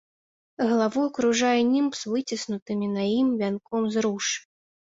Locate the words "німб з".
1.75-2.15